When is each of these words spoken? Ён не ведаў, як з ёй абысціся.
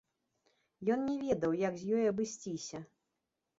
Ён 0.95 0.99
не 1.09 1.17
ведаў, 1.25 1.51
як 1.67 1.77
з 1.83 1.93
ёй 1.99 2.03
абысціся. 2.15 2.85